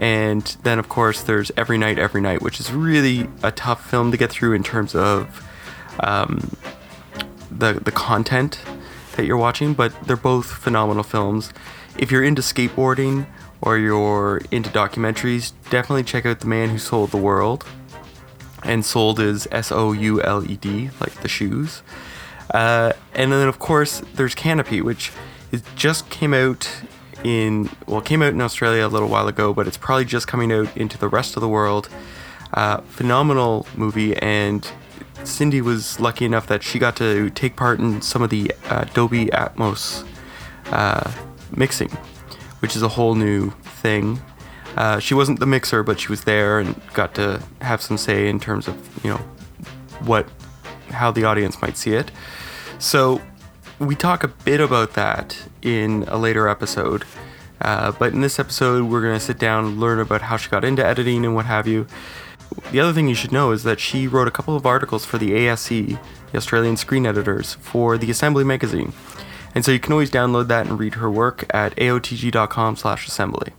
[0.00, 4.10] and then, of course, there's Every Night, Every Night, which is really a tough film
[4.10, 5.46] to get through in terms of
[6.00, 6.56] um,
[7.50, 8.60] the the content
[9.16, 9.74] that you're watching.
[9.74, 11.52] But they're both phenomenal films.
[11.98, 13.26] If you're into skateboarding
[13.60, 17.64] or you're into documentaries, definitely check out The Man Who Sold the World.
[18.64, 21.82] And sold is S O U L E D, like the shoes.
[22.52, 25.10] Uh, and then, of course, there's Canopy, which
[25.74, 26.68] just came out
[27.24, 30.52] in well, came out in Australia a little while ago, but it's probably just coming
[30.52, 31.88] out into the rest of the world.
[32.54, 34.70] Uh, phenomenal movie, and
[35.24, 38.84] Cindy was lucky enough that she got to take part in some of the uh,
[38.92, 40.06] Dolby Atmos
[40.66, 41.10] uh,
[41.56, 41.90] mixing,
[42.60, 44.20] which is a whole new thing.
[44.76, 48.28] Uh, she wasn't the mixer, but she was there and got to have some say
[48.28, 49.20] in terms of you know
[50.04, 50.26] what
[50.88, 52.10] how the audience might see it.
[52.78, 53.20] So
[53.78, 57.04] we talk a bit about that in a later episode.
[57.60, 60.50] Uh, but in this episode, we're going to sit down and learn about how she
[60.50, 61.86] got into editing and what have you.
[62.70, 65.16] The other thing you should know is that she wrote a couple of articles for
[65.16, 65.98] the ASE, the
[66.34, 68.92] Australian Screen Editors, for the Assembly magazine.
[69.54, 73.52] And so you can always download that and read her work at aotg.com/assembly.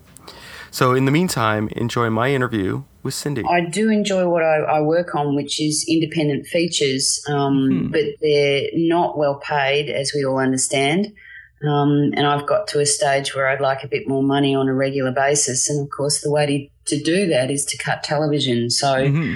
[0.72, 3.44] So in the meantime, enjoy my interview with Cindy?
[3.48, 7.92] I do enjoy what I, I work on, which is independent features, um, hmm.
[7.92, 11.14] but they're not well paid, as we all understand.
[11.68, 14.68] Um, and I've got to a stage where I'd like a bit more money on
[14.68, 15.70] a regular basis.
[15.70, 18.70] And of course, the way to, to do that is to cut television.
[18.70, 19.36] So mm-hmm.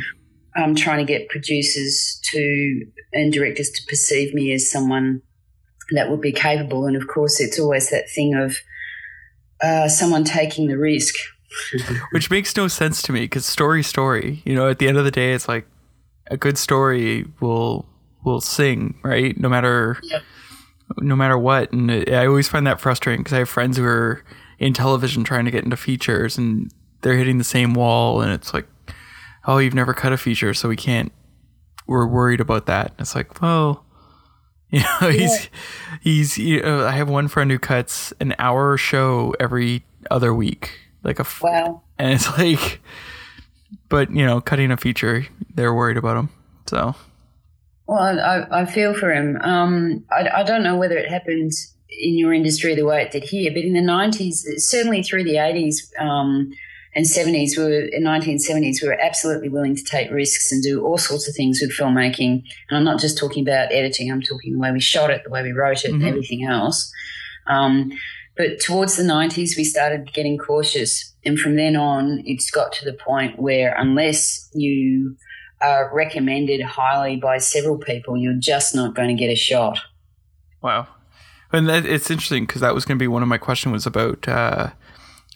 [0.55, 5.21] I'm trying to get producers to and directors to perceive me as someone
[5.91, 6.85] that would be capable.
[6.85, 8.57] And of course, it's always that thing of
[9.61, 11.15] uh, someone taking the risk.
[12.11, 14.41] Which makes no sense to me because story, story.
[14.45, 15.67] You know, at the end of the day, it's like
[16.27, 17.87] a good story will
[18.23, 19.37] will sing, right?
[19.39, 20.21] No matter yep.
[20.97, 21.71] no matter what.
[21.71, 24.23] And it, I always find that frustrating because I have friends who are
[24.59, 26.71] in television trying to get into features and
[27.01, 28.67] they're hitting the same wall, and it's like,
[29.45, 31.11] oh, you've never cut a feature, so we can't.
[31.85, 32.91] We're worried about that.
[32.91, 33.85] And it's like, well.
[34.71, 35.49] You know, he's
[36.01, 36.37] he's.
[36.37, 41.19] You know, I have one friend who cuts an hour show every other week like
[41.19, 41.81] a f- wow.
[41.99, 42.79] And it's like,
[43.89, 46.29] but you know, cutting a feature, they're worried about him.
[46.67, 46.95] So.
[47.87, 49.37] Well, I, I feel for him.
[49.41, 51.53] Um, I, I don't know whether it happened
[51.89, 55.35] in your industry the way it did here, but in the 90s, certainly through the
[55.35, 56.51] 80s um,
[56.97, 60.83] and 70s, we were, in 1970s, we were absolutely willing to take risks and do
[60.83, 62.43] all sorts of things with filmmaking.
[62.67, 65.29] And I'm not just talking about editing, I'm talking the way we shot it, the
[65.29, 66.01] way we wrote it, mm-hmm.
[66.01, 66.91] and everything else.
[67.45, 67.91] Um,
[68.35, 71.13] but towards the 90s, we started getting cautious.
[71.23, 75.17] And from then on, it's got to the point where unless you
[75.61, 79.77] are recommended highly by several people, you're just not going to get a shot.
[80.63, 80.87] Wow.
[81.53, 83.85] And that, it's interesting because that was going to be one of my questions was
[83.85, 84.71] about uh,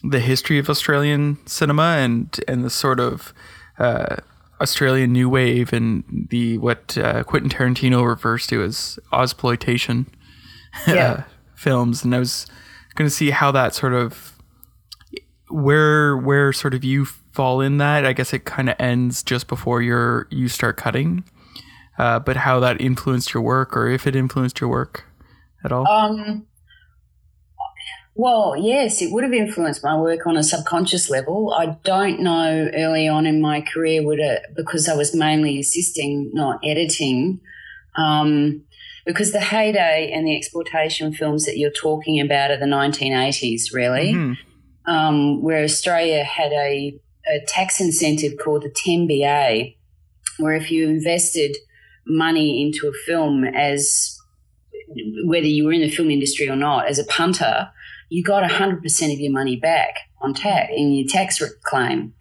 [0.03, 3.33] the history of Australian cinema and and the sort of
[3.77, 4.17] uh,
[4.61, 10.05] Australian new wave and the what uh, Quentin Tarantino refers to as Ozploitation
[10.87, 11.23] yeah.
[11.55, 12.03] films.
[12.03, 12.45] And I was
[12.95, 14.37] going to see how that sort of
[15.49, 18.05] where where sort of you fall in that.
[18.05, 21.23] I guess it kind of ends just before you're you start cutting.
[21.97, 25.05] Uh, but how that influenced your work, or if it influenced your work
[25.63, 25.87] at all?
[25.87, 26.47] Um,
[28.13, 31.53] well, yes, it would have influenced my work on a subconscious level.
[31.57, 36.29] I don't know early on in my career would it because I was mainly assisting,
[36.33, 37.39] not editing.
[37.95, 38.63] Um,
[39.05, 44.13] because the heyday and the exploitation films that you're talking about are the 1980s, really,
[44.13, 44.91] mm-hmm.
[44.91, 49.75] um, where Australia had a, a tax incentive called the 10BA,
[50.37, 51.57] where if you invested
[52.05, 54.17] money into a film as
[55.25, 57.71] whether you were in the film industry or not, as a punter,
[58.11, 62.13] you got 100% of your money back on tax in your tax claim.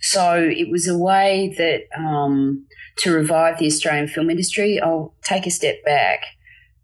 [0.00, 2.66] So it was a way that um,
[2.98, 4.80] to revive the Australian film industry.
[4.80, 6.24] I'll take a step back.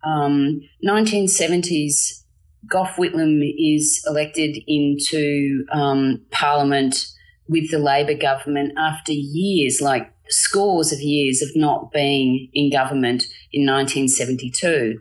[0.05, 2.23] Um, 1970s,
[2.69, 7.09] Gough Whitlam is elected into um, Parliament
[7.49, 13.25] with the Labor government after years, like scores of years, of not being in government
[13.53, 15.01] in 1972.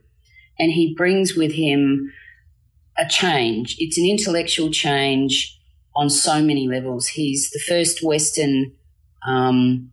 [0.57, 2.11] And he brings with him
[3.01, 3.75] a change.
[3.79, 5.57] It's an intellectual change
[5.95, 7.07] on so many levels.
[7.07, 8.71] He's the first Western,
[9.27, 9.91] um,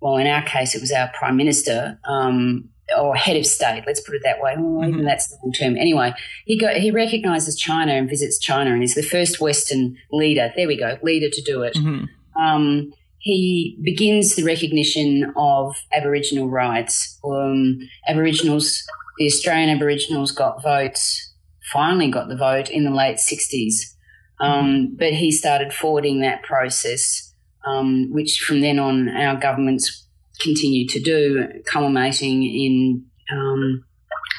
[0.00, 3.84] well, in our case, it was our prime minister um, or head of state.
[3.86, 4.54] Let's put it that way.
[4.56, 4.94] Well, mm-hmm.
[4.94, 5.76] Even that's the long term.
[5.76, 6.14] Anyway,
[6.46, 10.52] he go, he recognises China and visits China, and is the first Western leader.
[10.56, 11.74] There we go, leader to do it.
[11.74, 12.40] Mm-hmm.
[12.40, 17.18] Um, he begins the recognition of Aboriginal rights.
[17.24, 17.78] Um,
[18.08, 18.82] Aboriginals,
[19.18, 21.31] the Australian Aboriginals got votes
[21.72, 23.94] finally got the vote in the late 60s.
[24.40, 27.32] Um, but he started forwarding that process,
[27.64, 30.06] um, which from then on our governments
[30.40, 33.84] continued to do, culminating in um,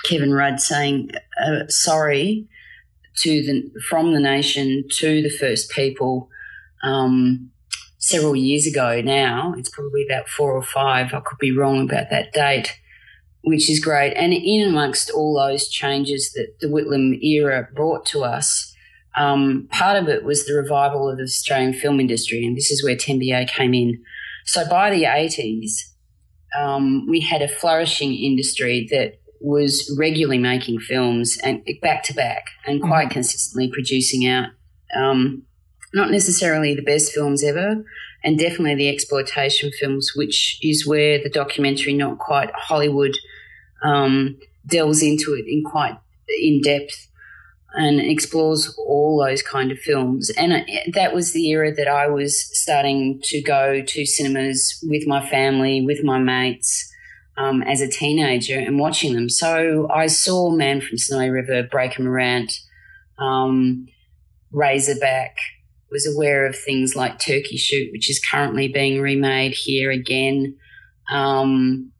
[0.05, 2.47] Kevin Rudd saying uh, sorry
[3.17, 6.29] to the from the nation to the First People
[6.83, 7.49] um,
[7.97, 8.99] several years ago.
[9.01, 11.13] Now it's probably about four or five.
[11.13, 12.77] I could be wrong about that date
[13.43, 14.13] which is great.
[14.13, 18.73] And in amongst all those changes that the Whitlam era brought to us,
[19.15, 22.83] um, part of it was the revival of the Australian film industry, and this is
[22.83, 24.01] where 10BA came in.
[24.45, 25.71] So by the 80s,
[26.59, 32.45] um, we had a flourishing industry that was regularly making films and back to back
[32.65, 33.13] and quite mm-hmm.
[33.13, 34.49] consistently producing out
[34.95, 35.43] um,
[35.93, 37.83] not necessarily the best films ever,
[38.23, 43.15] and definitely the exploitation films, which is where the documentary, not quite Hollywood,
[43.83, 45.97] um, delves into it in quite
[46.41, 47.07] in depth
[47.75, 50.29] and explores all those kind of films.
[50.37, 55.27] And that was the era that I was starting to go to cinemas with my
[55.27, 56.89] family, with my mates.
[57.35, 59.27] Um, as a teenager and watching them.
[59.27, 62.53] So I saw Man from Snowy River, Breaker Morant,
[63.17, 63.87] um,
[64.51, 65.37] Razorback,
[65.93, 70.57] was aware of things like Turkey Shoot, which is currently being remade here again.
[71.09, 71.92] Um,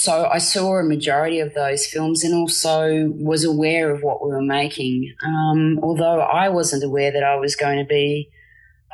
[0.00, 4.30] so I saw a majority of those films and also was aware of what we
[4.30, 5.14] were making.
[5.22, 8.30] Um, although I wasn't aware that I was going to be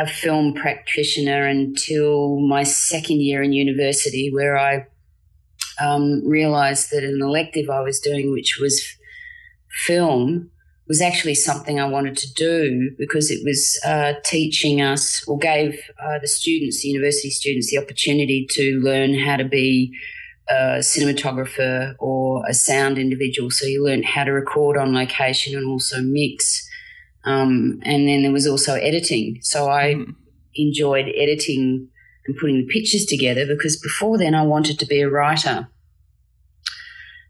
[0.00, 4.84] a film practitioner until my second year in university, where I
[5.80, 8.84] um, realized that an elective I was doing, which was
[9.86, 10.50] film,
[10.88, 15.78] was actually something I wanted to do because it was uh, teaching us or gave
[16.04, 19.96] uh, the students, the university students, the opportunity to learn how to be
[20.48, 23.50] a cinematographer or a sound individual.
[23.50, 26.68] So you learned how to record on location and also mix.
[27.24, 29.38] Um, and then there was also editing.
[29.42, 30.14] So I mm.
[30.54, 31.88] enjoyed editing
[32.26, 35.68] and putting the pictures together because before then I wanted to be a writer.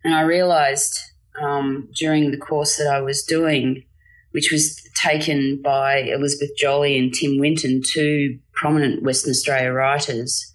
[0.04, 0.98] And I realized
[1.40, 3.84] um, during the course that I was doing,
[4.32, 10.52] which was taken by Elizabeth Jolley and Tim Winton, two prominent Western Australia writers,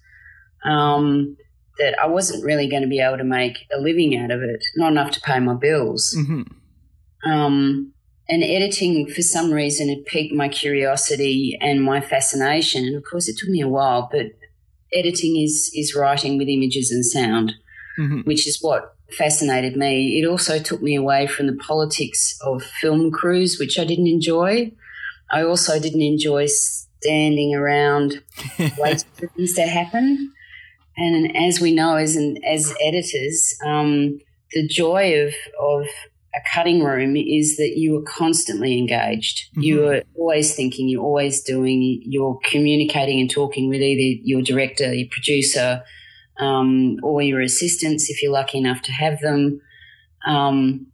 [0.64, 1.36] um,
[1.78, 4.64] that I wasn't really going to be able to make a living out of it,
[4.76, 6.14] not enough to pay my bills.
[6.18, 7.30] Mm-hmm.
[7.30, 7.92] Um,
[8.28, 12.84] and editing, for some reason, had piqued my curiosity and my fascination.
[12.84, 14.26] And of course, it took me a while, but
[14.92, 17.54] editing is is writing with images and sound,
[17.98, 18.20] mm-hmm.
[18.20, 20.20] which is what fascinated me.
[20.20, 24.72] It also took me away from the politics of film crews, which I didn't enjoy.
[25.30, 28.22] I also didn't enjoy standing around
[28.78, 30.32] waiting for things to happen.
[30.96, 34.18] And as we know, as an, as editors, um,
[34.52, 35.86] the joy of of
[36.34, 39.50] a cutting room is that you are constantly engaged.
[39.50, 39.62] Mm-hmm.
[39.62, 40.88] You are always thinking.
[40.88, 42.02] You're always doing.
[42.04, 45.82] You're communicating and talking with either your director, your producer,
[46.38, 49.60] um, or your assistants if you're lucky enough to have them.
[50.26, 50.86] Um,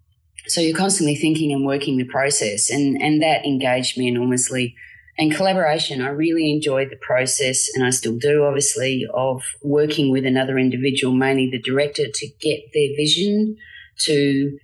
[0.46, 4.74] so you're constantly thinking and working the process, and and that engaged me enormously.
[5.18, 6.00] And collaboration.
[6.00, 11.12] I really enjoyed the process, and I still do, obviously, of working with another individual,
[11.12, 13.56] mainly the director, to get their vision,
[14.00, 14.58] to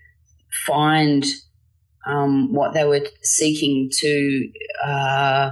[0.66, 1.24] find
[2.06, 4.50] um, what they were seeking to
[4.84, 5.50] uh,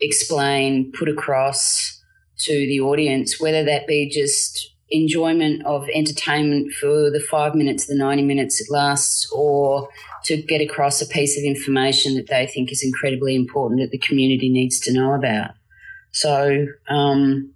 [0.00, 2.02] explain, put across
[2.38, 7.94] to the audience, whether that be just enjoyment of entertainment for the five minutes, the
[7.94, 9.88] 90 minutes it lasts, or
[10.24, 13.98] to get across a piece of information that they think is incredibly important that the
[13.98, 15.50] community needs to know about.
[16.12, 17.52] So, um,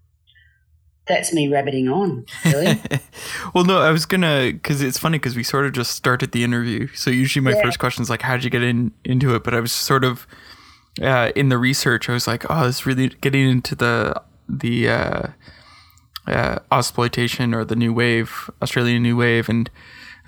[1.07, 2.81] that's me rabbiting on, really.
[3.55, 6.45] well, no, I was gonna because it's funny because we sort of just started the
[6.45, 6.87] interview.
[6.95, 7.63] So usually my yeah.
[7.63, 10.05] first question is like, "How did you get in into it?" But I was sort
[10.05, 10.27] of
[11.03, 12.09] uh, in the research.
[12.09, 15.23] I was like, "Oh, this really getting into the the uh,
[16.27, 19.71] uh, exploitation or the new wave, Australian new wave," and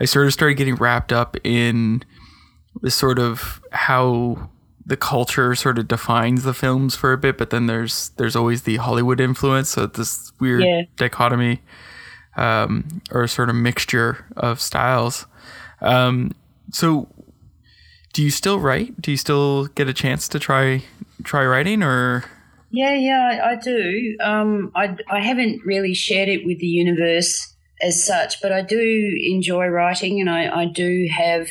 [0.00, 2.02] I sort of started getting wrapped up in
[2.80, 4.50] this sort of how
[4.84, 8.62] the culture sort of defines the films for a bit, but then there's there's always
[8.62, 9.70] the Hollywood influence.
[9.70, 10.82] So this weird yeah.
[10.96, 11.60] dichotomy,
[12.36, 15.26] um, or sort of mixture of styles.
[15.80, 16.32] Um,
[16.70, 17.08] so,
[18.12, 19.00] do you still write?
[19.00, 20.84] Do you still get a chance to try
[21.22, 22.24] try writing, or?
[22.72, 24.16] Yeah, yeah, I, do.
[24.20, 29.20] Um, I I haven't really shared it with the universe as such, but I do
[29.26, 31.48] enjoy writing, and I I do have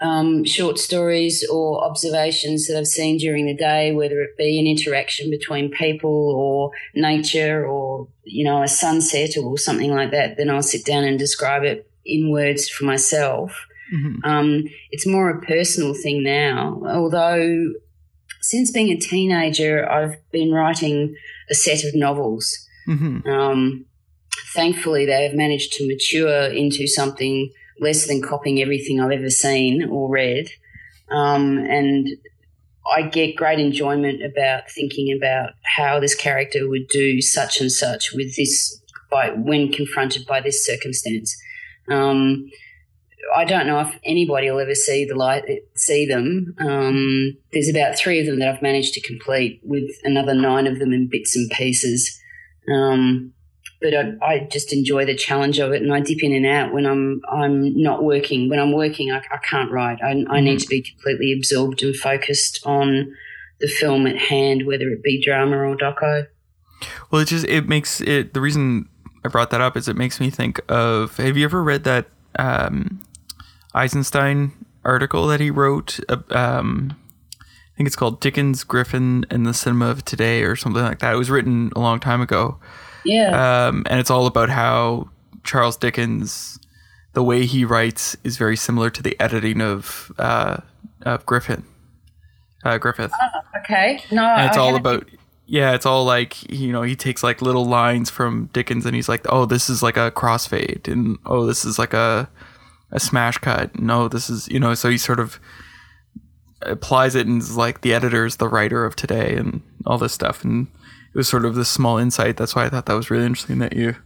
[0.00, 4.66] um, short stories or observations that I've seen during the day, whether it be an
[4.66, 10.50] interaction between people or nature or, you know, a sunset or something like that, then
[10.50, 13.66] I'll sit down and describe it in words for myself.
[13.92, 14.24] Mm-hmm.
[14.24, 17.72] Um, it's more a personal thing now, although
[18.40, 21.16] since being a teenager, I've been writing
[21.50, 22.66] a set of novels.
[22.86, 23.28] Mm-hmm.
[23.28, 23.84] Um,
[24.54, 29.88] thankfully, they have managed to mature into something less than copying everything I've ever seen
[29.88, 30.48] or read.
[31.10, 32.08] Um, and
[32.94, 38.12] I get great enjoyment about thinking about how this character would do such and such
[38.12, 38.80] with this
[39.10, 41.36] by when confronted by this circumstance.
[41.88, 42.50] Um,
[43.34, 45.44] I don't know if anybody will ever see the light,
[45.74, 46.54] see them.
[46.58, 50.78] Um, there's about three of them that I've managed to complete, with another nine of
[50.78, 52.20] them in bits and pieces.
[52.72, 53.32] Um,
[53.80, 56.72] but I, I, just enjoy the challenge of it and I dip in and out
[56.72, 58.48] when I'm I'm not working.
[58.48, 59.98] When I'm working, I, I can't write.
[60.02, 60.56] I, I need mm-hmm.
[60.58, 63.14] to be completely absorbed and focused on
[63.60, 66.26] the film at hand, whether it be drama or doco.
[67.10, 68.34] Well, it just it makes it.
[68.34, 68.88] The reason
[69.24, 71.16] I brought that up is it makes me think of.
[71.16, 72.06] Have you ever read that
[72.38, 73.00] um,
[73.78, 74.52] Eisenstein
[74.84, 76.00] article that he wrote?
[76.30, 76.96] Um,
[77.40, 81.14] I think it's called Dickens, Griffin, and the Cinema of Today, or something like that.
[81.14, 82.58] It was written a long time ago
[83.04, 83.68] yeah.
[83.68, 85.08] Um, and it's all about how
[85.44, 86.58] Charles Dickens,
[87.14, 90.58] the way he writes, is very similar to the editing of uh,
[91.02, 91.64] of Griffin,
[92.64, 93.12] uh, Griffith.
[93.20, 94.02] Oh, okay.
[94.10, 95.08] No, and it's I all about.
[95.46, 99.08] Yeah, it's all like you know he takes like little lines from Dickens and he's
[99.08, 102.28] like, oh, this is like a crossfade, and oh, this is like a
[102.90, 103.78] a smash cut.
[103.78, 104.74] No, this is you know.
[104.74, 105.40] So he sort of
[106.62, 110.12] applies it and is like the editor is the writer of today and all this
[110.12, 110.66] stuff and
[111.14, 112.36] it was sort of this small insight.
[112.36, 113.96] That's why I thought that was really interesting that you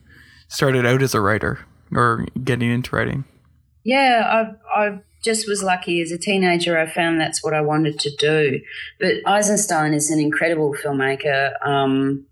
[0.48, 1.60] started out as a writer
[1.90, 3.24] or getting into writing.
[3.84, 6.78] Yeah, I I just was lucky as a teenager.
[6.78, 8.60] I found that's what I wanted to do.
[9.00, 11.54] But Eisenstein is an incredible filmmaker.
[11.66, 12.26] Um,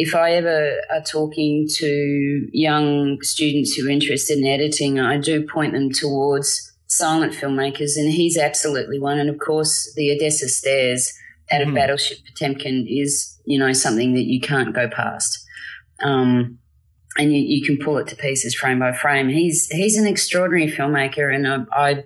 [0.00, 5.46] if I ever are talking to young students who are interested in editing, I do
[5.46, 9.18] point them towards silent filmmakers, and he's absolutely one.
[9.18, 11.12] And of course, the Odessa Stairs
[11.50, 11.70] at mm-hmm.
[11.70, 15.42] a battleship Potemkin is you know, something that you can't go past.
[16.02, 16.58] Um,
[17.16, 19.28] and you, you can pull it to pieces frame by frame.
[19.30, 22.04] He's he's an extraordinary filmmaker, and I, I,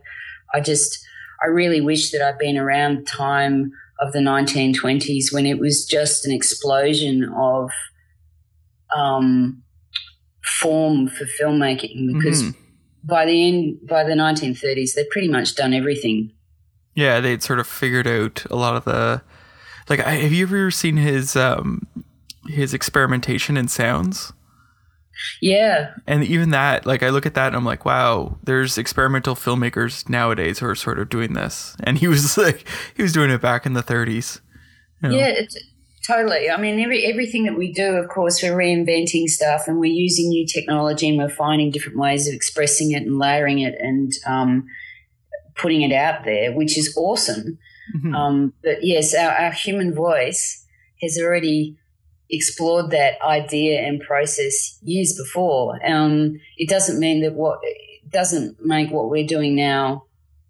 [0.54, 1.04] I just
[1.44, 5.84] I really wish that I'd been around the time of the 1920s when it was
[5.84, 7.70] just an explosion of
[8.96, 9.62] um,
[10.60, 12.58] form for filmmaking because mm-hmm.
[13.04, 16.32] by the end by the 1930s they'd pretty much done everything.
[16.94, 19.22] Yeah, they'd sort of figured out a lot of the
[19.88, 21.86] like, have you ever seen his um
[22.48, 24.32] his experimentation in sounds?
[25.40, 25.94] Yeah.
[26.06, 30.08] And even that, like, I look at that and I'm like, wow, there's experimental filmmakers
[30.08, 31.76] nowadays who are sort of doing this.
[31.82, 34.40] And he was like, he was doing it back in the 30s.
[35.02, 35.16] You know?
[35.16, 35.42] Yeah,
[36.06, 36.50] totally.
[36.50, 40.28] I mean, every everything that we do, of course, we're reinventing stuff and we're using
[40.28, 44.66] new technology and we're finding different ways of expressing it and layering it and um,
[45.56, 47.58] putting it out there, which is awesome.
[47.96, 48.14] Mm-hmm.
[48.14, 50.64] Um, but yes, our, our human voice
[51.02, 51.76] has already
[52.32, 55.78] explored that idea and process years before.
[55.86, 60.06] Um, it doesn't mean that what it doesn't make what we're doing now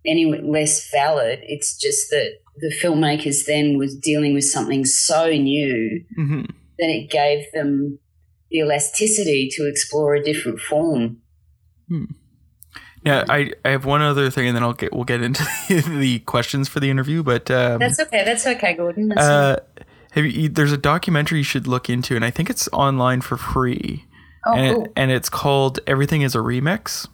[0.07, 1.41] any less valid.
[1.43, 6.43] It's just that the filmmakers then was dealing with something so new Mm-hmm.
[6.79, 7.99] that it gave them
[8.51, 11.19] the elasticity to explore a different form.
[13.05, 16.21] Yeah, I, I have one other thing, and then I'll get we'll get into the
[16.21, 17.23] questions for the interview.
[17.23, 18.25] But um, That's okay.
[18.25, 19.09] That's okay, Gordon.
[19.09, 19.61] That's uh,
[20.13, 23.37] have you, there's a documentary you should look into, and I think it's online for
[23.37, 24.05] free.
[24.47, 24.93] oh, and, cool.
[24.97, 27.09] and it's called Everything is a Remix.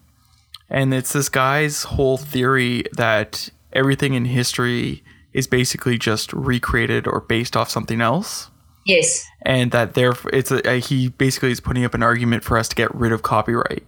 [0.71, 5.02] And it's this guy's whole theory that everything in history
[5.33, 8.50] is basically just recreated or based off something else.
[8.85, 9.25] yes.
[9.43, 12.69] And that therefore it's a, a- he basically is putting up an argument for us
[12.69, 13.85] to get rid of copyright.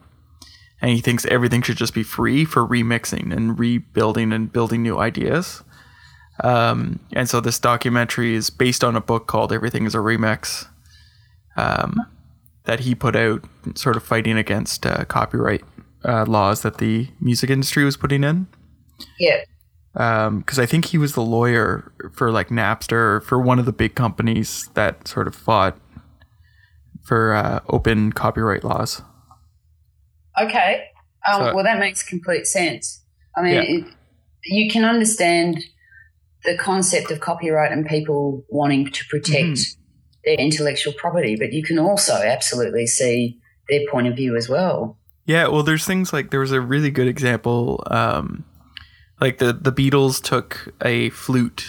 [0.80, 4.98] And he thinks everything should just be free for remixing and rebuilding and building new
[4.98, 5.62] ideas.
[6.42, 10.66] Um, and so this documentary is based on a book called Everything is a Remix
[11.56, 11.96] um,
[12.64, 13.44] that he put out,
[13.74, 15.62] sort of fighting against uh, copyright
[16.04, 18.46] uh, laws that the music industry was putting in.
[19.18, 19.40] Yeah.
[19.92, 23.94] Because I think he was the lawyer for like Napster, for one of the big
[23.94, 25.76] companies that sort of fought
[27.02, 29.02] for uh, open copyright laws.
[30.40, 30.84] Okay.
[31.30, 33.04] Um, So- well, that makes complete sense.
[33.36, 33.62] I mean, Yeah.
[33.62, 33.84] it,
[34.44, 35.58] you can understand
[36.44, 39.80] the concept of copyright and people wanting to protect Mm-hmm.
[40.24, 44.98] their intellectual property, but you can also absolutely see their point of view as well.
[45.26, 48.44] Yeah, well, there's things like there was a really good example, um,
[49.20, 51.64] like the the Beatles took a flute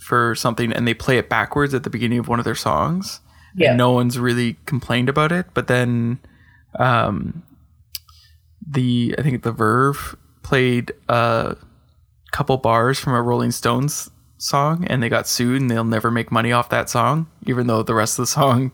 [0.00, 3.20] for something and they play it backwards at the beginning of one of their songs.
[3.56, 3.70] Yeah.
[3.70, 6.18] And no one's really complained about it, but then,
[6.78, 7.42] um,
[8.66, 11.56] the I think the Verve played a
[12.32, 16.30] couple bars from a Rolling Stones song and they got sued and they'll never make
[16.32, 18.72] money off that song, even though the rest of the song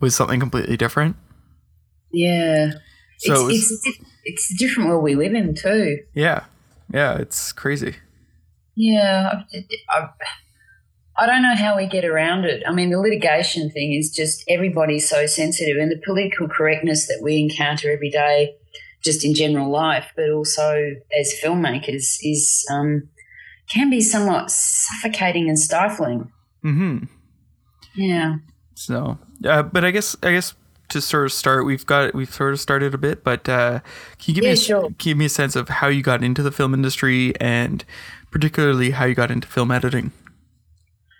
[0.00, 1.16] was something completely different.
[2.12, 2.72] Yeah.
[3.18, 5.98] So it's, it's- it's, a it's a different world we live in, too.
[6.14, 6.44] Yeah,
[6.92, 7.94] yeah, it's crazy.
[8.74, 10.08] Yeah, I, I,
[11.16, 12.62] I don't know how we get around it.
[12.66, 17.20] I mean, the litigation thing is just everybody's so sensitive, and the political correctness that
[17.22, 18.56] we encounter every day,
[19.02, 23.08] just in general life, but also as filmmakers, is um,
[23.68, 26.30] can be somewhat suffocating and stifling.
[26.62, 26.98] hmm
[27.94, 28.36] Yeah.
[28.74, 30.54] So, uh, but I guess I guess
[30.88, 33.80] to sort of start, we've got we've sort of started a bit, but uh,
[34.18, 34.90] can you give me a, sure.
[34.98, 37.84] give me a sense of how you got into the film industry and
[38.30, 40.12] particularly how you got into film editing?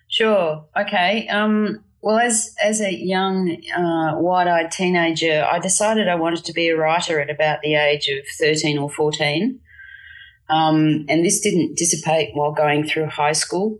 [0.08, 0.64] Sure.
[0.76, 1.26] Okay.
[1.28, 6.68] Um, well, as as a young, uh, wide-eyed teenager, I decided I wanted to be
[6.68, 9.60] a writer at about the age of thirteen or fourteen,
[10.48, 13.78] um, and this didn't dissipate while going through high school.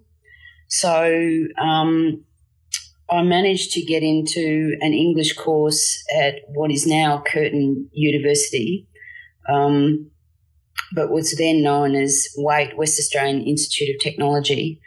[0.69, 2.25] So um,
[3.11, 8.89] I managed to get into an English course at what is now Curtin University,
[9.49, 10.11] um,
[10.93, 14.81] but was then known as West Australian Institute of Technology.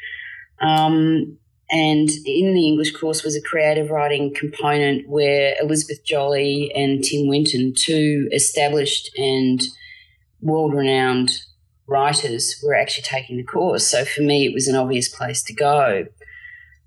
[0.62, 1.38] Um,
[1.72, 7.28] and in the English course was a creative writing component where Elizabeth Jolley and Tim
[7.28, 9.62] Winton, two established and
[10.42, 11.32] world renowned
[11.90, 13.88] writers, were actually taking the course.
[13.88, 16.06] So for me, it was an obvious place to go.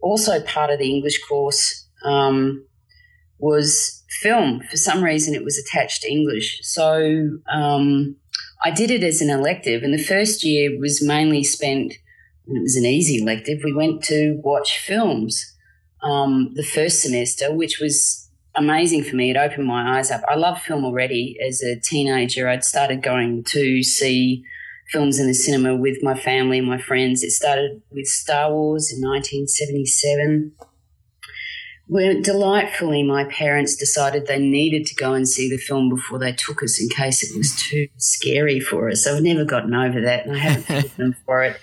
[0.01, 2.65] Also, part of the English course um,
[3.39, 4.61] was film.
[4.71, 6.61] For some reason, it was attached to English.
[6.63, 8.17] So um,
[8.65, 11.95] I did it as an elective, and the first year was mainly spent
[12.47, 13.63] and it was an easy elective.
[13.65, 15.55] We went to watch films
[16.03, 19.31] um, the first semester, which was amazing for me.
[19.31, 20.23] It opened my eyes up.
[20.29, 21.39] I love film already.
[21.47, 24.45] As a teenager, I'd started going to see
[24.91, 27.23] films in the cinema with my family and my friends.
[27.23, 30.53] It started with Star Wars in 1977.
[31.89, 36.33] When delightfully, my parents decided they needed to go and see the film before they
[36.33, 39.05] took us in case it was too scary for us.
[39.05, 41.61] So I've never gotten over that, and I haven't forgiven them for it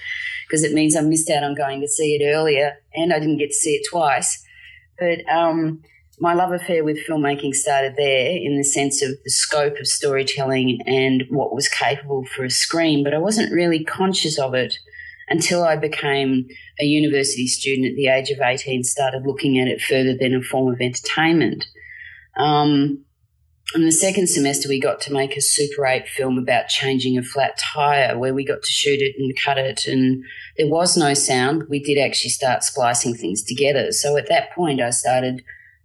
[0.50, 3.38] because it means I missed out on going to see it earlier and I didn't
[3.38, 4.44] get to see it twice.
[4.98, 5.84] But um,
[6.20, 10.80] my love affair with filmmaking started there in the sense of the scope of storytelling
[10.86, 14.78] and what was capable for a screen, but I wasn't really conscious of it
[15.30, 16.48] until I became
[16.80, 20.42] a university student at the age of 18, started looking at it further than a
[20.42, 21.66] form of entertainment.
[22.36, 23.06] Um,
[23.76, 27.24] in the second semester, we got to make a Super 8 film about changing a
[27.24, 30.24] flat tyre, where we got to shoot it and cut it, and
[30.58, 31.66] there was no sound.
[31.70, 33.92] We did actually start splicing things together.
[33.92, 35.44] So at that point, I started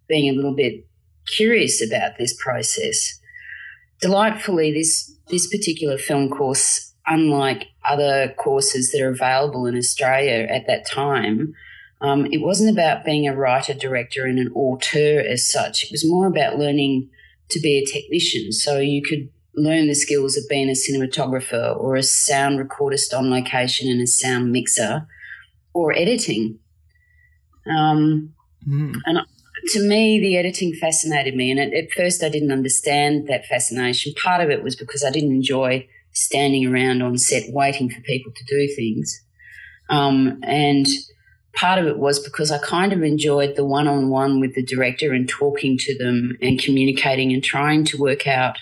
[0.09, 0.87] being a little bit
[1.27, 3.19] curious about this process.
[4.01, 10.67] Delightfully, this this particular film course, unlike other courses that are available in Australia at
[10.67, 11.55] that time,
[12.03, 15.85] um, it wasn't about being a writer, director, and an auteur as such.
[15.85, 17.09] It was more about learning
[17.51, 18.53] to be a technician.
[18.53, 23.31] So you could learn the skills of being a cinematographer or a sound recordist on
[23.31, 25.07] location and a sound mixer
[25.73, 26.59] or editing.
[27.67, 28.35] Um,
[28.69, 28.95] mm.
[29.07, 29.19] And
[29.72, 31.50] to me, the editing fascinated me.
[31.50, 34.12] And at, at first, I didn't understand that fascination.
[34.22, 38.33] Part of it was because I didn't enjoy standing around on set waiting for people
[38.33, 39.20] to do things.
[39.90, 40.87] Um, and
[41.55, 44.64] part of it was because I kind of enjoyed the one on one with the
[44.64, 48.57] director and talking to them and communicating and trying to work out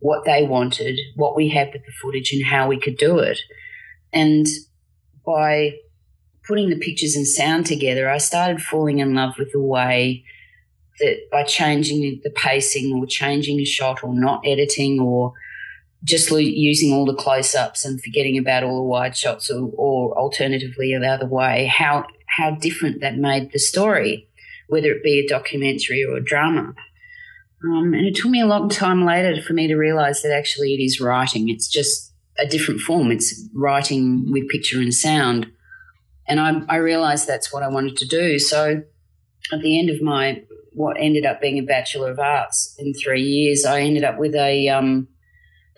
[0.00, 3.38] what they wanted, what we had with the footage, and how we could do it.
[4.12, 4.46] And
[5.26, 5.72] by
[6.46, 10.24] putting the pictures and sound together, I started falling in love with the way
[11.00, 15.32] that by changing the pacing or changing a shot or not editing or
[16.04, 20.16] just using all the close ups and forgetting about all the wide shots or, or
[20.16, 24.28] alternatively the other way, how, how different that made the story,
[24.68, 26.74] whether it be a documentary or a drama.
[27.64, 30.74] Um, and it took me a long time later for me to realize that actually
[30.74, 31.48] it is writing.
[31.48, 33.10] It's just a different form.
[33.10, 35.50] It's writing with picture and sound.
[36.28, 38.38] And I, I realized that's what I wanted to do.
[38.38, 38.82] So
[39.52, 43.22] at the end of my, what ended up being a Bachelor of Arts in three
[43.22, 45.08] years, I ended up with a, um,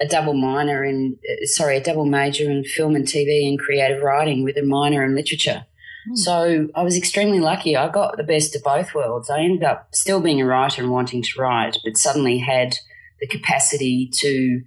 [0.01, 4.45] a double minor in, sorry, a double major in film and TV and creative writing
[4.45, 5.67] with a minor in literature.
[6.09, 6.17] Hmm.
[6.17, 7.77] So I was extremely lucky.
[7.77, 9.31] I got the best of both worlds.
[9.31, 12.75] I ended up still being a writer and wanting to write, but suddenly had
[13.21, 14.63] the capacity to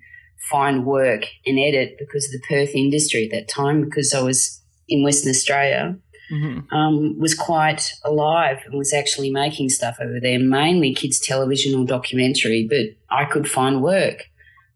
[0.51, 4.61] find work and edit because of the Perth industry at that time, because I was
[4.87, 5.97] in Western Australia,
[6.33, 6.75] mm-hmm.
[6.75, 11.85] um, was quite alive and was actually making stuff over there, mainly kids' television or
[11.85, 14.23] documentary, but I could find work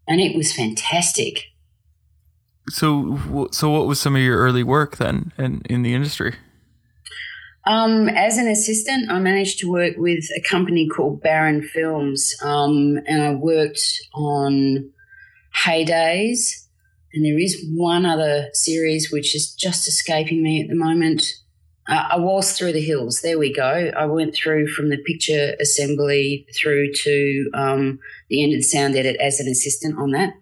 [0.07, 1.45] and it was fantastic.
[2.69, 6.35] So, so what was some of your early work then in, in the industry?
[7.65, 12.99] Um, as an assistant, I managed to work with a company called Barron Films, um,
[13.05, 13.81] and I worked
[14.13, 14.89] on
[15.65, 16.67] Heydays.
[17.13, 21.23] And there is one other series which is just escaping me at the moment.
[21.89, 23.21] Uh, A Waltz Through the Hills.
[23.21, 23.91] There we go.
[23.97, 29.15] I went through from the picture assembly through to um, the end of sound edit
[29.21, 30.33] as an assistant on that.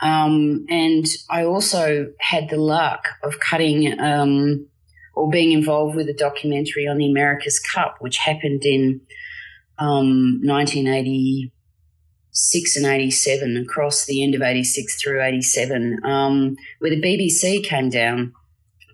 [0.00, 4.66] Um, and I also had the luck of cutting um,
[5.14, 9.02] or being involved with a documentary on the America's Cup, which happened in
[9.78, 17.62] um, 1986 and 87, across the end of 86 through 87, um, where the BBC
[17.62, 18.32] came down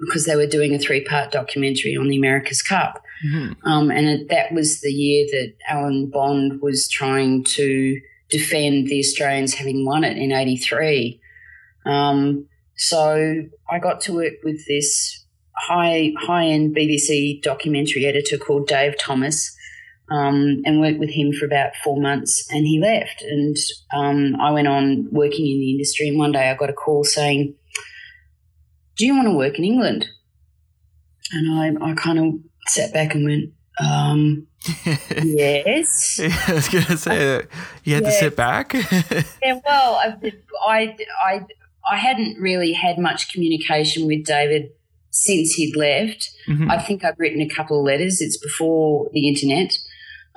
[0.00, 3.02] because they were doing a three part documentary on the America's Cup.
[3.26, 3.68] Mm-hmm.
[3.68, 8.98] Um, and it, that was the year that Alan Bond was trying to defend the
[8.98, 11.20] Australians having won it in 83.
[11.86, 15.24] Um, so I got to work with this
[15.56, 19.52] high high end BBC documentary editor called Dave Thomas.
[20.08, 23.22] Um, and worked with him for about four months, and he left.
[23.22, 23.56] And
[23.92, 26.06] um, I went on working in the industry.
[26.06, 27.56] And one day I got a call saying,
[28.96, 30.08] "Do you want to work in England?"
[31.32, 32.34] And I, I kind of
[32.68, 34.46] sat back and went, um,
[35.22, 36.18] yes.
[36.18, 37.48] yeah, I was gonna say that
[37.84, 38.10] you had yeah.
[38.10, 38.72] to sit back.
[39.42, 40.32] yeah, well, I,
[40.66, 41.46] I, I,
[41.88, 44.70] I hadn't really had much communication with David
[45.10, 46.30] since he'd left.
[46.48, 46.70] Mm-hmm.
[46.70, 48.20] I think I've written a couple of letters.
[48.20, 49.76] It's before the internet.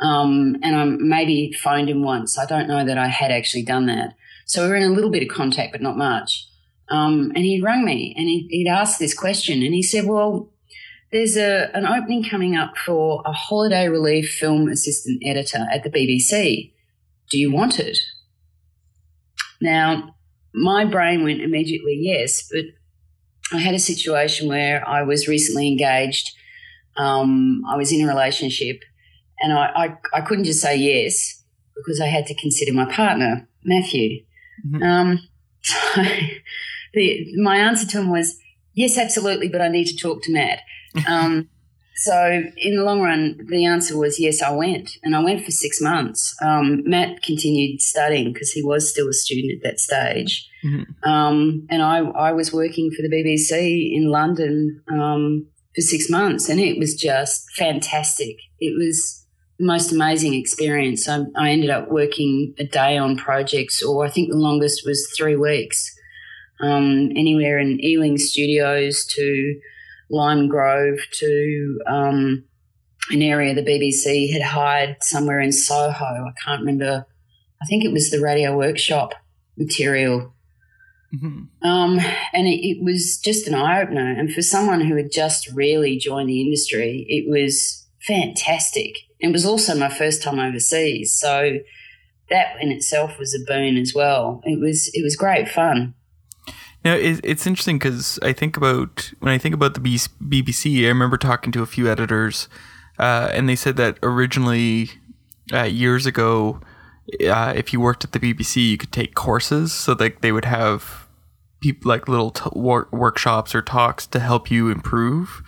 [0.02, 2.38] Um, and I maybe phoned him once.
[2.38, 4.16] I don't know that I had actually done that.
[4.46, 6.48] So we were in a little bit of contact, but not much.
[6.90, 10.52] Um, and he rang me and he, would asked this question and he said, Well,
[11.12, 15.90] there's a, an opening coming up for a holiday relief film assistant editor at the
[15.90, 16.74] BBC.
[17.30, 17.98] Do you want it?
[19.62, 20.16] Now,
[20.54, 22.66] my brain went immediately yes, but
[23.52, 26.32] I had a situation where I was recently engaged.
[26.98, 28.82] Um, I was in a relationship,
[29.40, 31.44] and I, I, I, couldn't just say yes
[31.76, 34.24] because I had to consider my partner, Matthew.
[34.68, 34.84] Mm-hmm.
[34.84, 35.20] Um,
[35.62, 36.04] so
[36.94, 38.38] the, my answer to him was
[38.74, 40.60] yes, absolutely, but I need to talk to Matt.
[41.08, 41.50] Um,
[42.00, 45.52] so in the long run, the answer was yes, I went, and I went for
[45.52, 46.34] six months.
[46.42, 51.10] Um, Matt continued studying because he was still a student at that stage, mm-hmm.
[51.10, 56.48] um, and I, I was working for the BBC in London um, for six months,
[56.48, 58.38] and it was just fantastic.
[58.60, 59.26] It was
[59.58, 61.10] the most amazing experience.
[61.10, 65.14] I, I ended up working a day on projects, or I think the longest was
[65.18, 65.94] three weeks,
[66.62, 69.60] um, anywhere in Ealing Studios to
[70.10, 72.44] Lime Grove to um,
[73.12, 76.06] an area the BBC had hired somewhere in Soho.
[76.06, 77.06] I can't remember.
[77.62, 79.14] I think it was the radio workshop
[79.58, 80.34] material.
[81.14, 81.68] Mm-hmm.
[81.68, 82.00] Um,
[82.34, 84.12] and it, it, was just an eye opener.
[84.12, 88.96] And for someone who had just really joined the industry, it was fantastic.
[89.20, 91.18] It was also my first time overseas.
[91.20, 91.58] So
[92.30, 94.42] that in itself was a boon as well.
[94.44, 95.96] It was it was great fun.
[96.86, 100.86] Now it's interesting because I think about when I think about the BBC.
[100.86, 102.48] I remember talking to a few editors,
[102.98, 104.92] uh, and they said that originally,
[105.52, 106.62] uh, years ago,
[107.28, 109.74] uh, if you worked at the BBC, you could take courses.
[109.74, 111.08] So like they would have
[111.62, 115.42] people like little t- wor- workshops or talks to help you improve.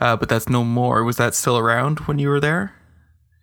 [0.00, 1.04] Uh, but that's no more.
[1.04, 2.74] Was that still around when you were there?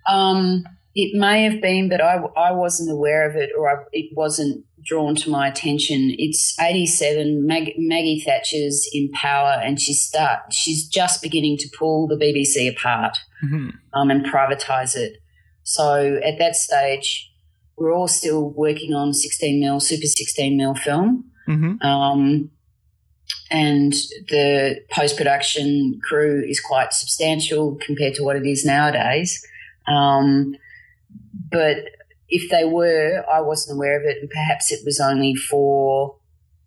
[0.10, 0.64] Um,
[0.96, 4.66] it may have been, but I, I wasn't aware of it or I, it wasn't
[4.88, 6.16] drawn to my attention.
[6.18, 12.08] It's 87, Mag, Maggie Thatcher's in power and she's, start, she's just beginning to pull
[12.08, 13.70] the BBC apart mm-hmm.
[13.94, 15.18] um, and privatise it.
[15.64, 17.32] So at that stage,
[17.78, 21.32] we're all still working on 16 mil, super 16 mil film.
[21.48, 21.86] Mm-hmm.
[21.86, 22.52] Um,
[23.52, 23.94] and
[24.30, 29.46] the post production crew is quite substantial compared to what it is nowadays.
[29.88, 30.56] Um,
[31.52, 31.78] but
[32.30, 36.18] if they were, I wasn't aware of it, and perhaps it was only for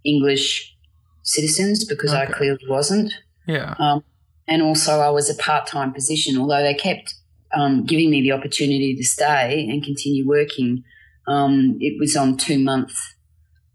[0.04, 0.76] English
[1.22, 2.22] citizens because okay.
[2.22, 3.12] I clearly wasn't.
[3.46, 3.74] Yeah.
[3.78, 4.04] Um,
[4.48, 7.14] and also, I was a part time position, although they kept
[7.54, 10.82] um, giving me the opportunity to stay and continue working.
[11.28, 12.92] Um, it was on two month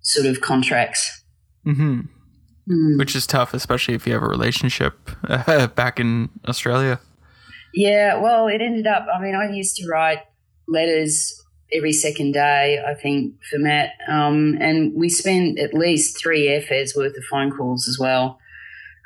[0.01, 1.23] sort of contracts.
[1.65, 2.01] Mm-hmm.
[2.69, 2.97] Mm.
[2.97, 6.99] Which is tough, especially if you have a relationship uh, back in Australia.
[7.73, 10.19] Yeah, well, it ended up, I mean, I used to write
[10.67, 11.41] letters
[11.73, 13.91] every second day, I think, for Matt.
[14.07, 18.39] Um, and we spent at least three airfares worth of phone calls as well.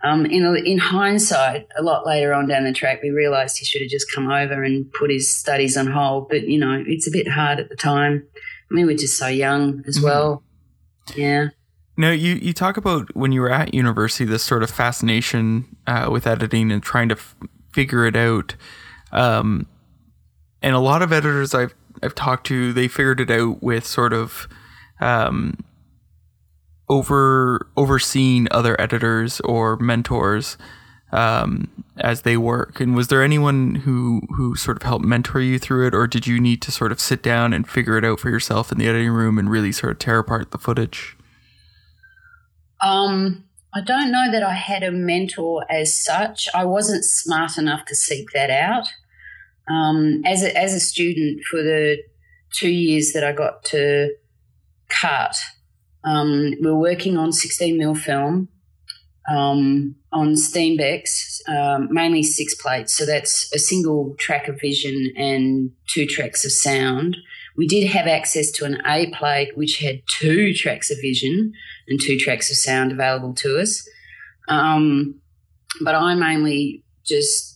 [0.03, 3.81] Um, in, in hindsight, a lot later on down the track, we realised he should
[3.81, 6.29] have just come over and put his studies on hold.
[6.29, 8.25] But, you know, it's a bit hard at the time.
[8.71, 10.05] I mean, we're just so young as mm-hmm.
[10.05, 10.43] well.
[11.15, 11.49] Yeah.
[11.97, 16.07] No, you, you talk about when you were at university, this sort of fascination uh,
[16.09, 17.35] with editing and trying to f-
[17.73, 18.55] figure it out.
[19.11, 19.67] Um,
[20.61, 24.13] and a lot of editors I've I've talked to, they figured it out with sort
[24.13, 24.47] of
[24.99, 25.57] um,
[26.89, 30.57] over overseeing other editors or mentors
[31.11, 32.79] um, as they work.
[32.79, 36.27] And was there anyone who who sort of helped mentor you through it, or did
[36.27, 38.87] you need to sort of sit down and figure it out for yourself in the
[38.87, 41.15] editing room and really sort of tear apart the footage?
[42.81, 46.47] Um, I don't know that I had a mentor as such.
[46.55, 48.87] I wasn't smart enough to seek that out.
[49.69, 51.97] Um, as a, as a student for the
[52.51, 54.09] two years that I got to
[54.89, 55.35] cut,
[56.03, 58.49] um, we were working on 16 mil film
[59.29, 62.93] um, on Steenbeck's, um, mainly six plates.
[62.93, 67.17] So that's a single track of vision and two tracks of sound.
[67.55, 71.53] We did have access to an eight plate, which had two tracks of vision
[71.87, 73.87] and two tracks of sound available to us.
[74.47, 75.19] Um,
[75.81, 77.48] but I mainly just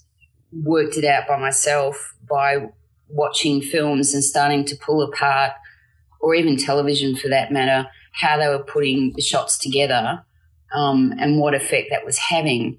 [0.63, 2.67] worked it out by myself by
[3.09, 5.51] watching films and starting to pull apart,
[6.19, 10.23] or even television for that matter, how they were putting the shots together
[10.73, 12.77] um, and what effect that was having.